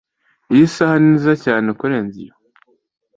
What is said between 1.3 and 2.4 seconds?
cyane kurenza iyo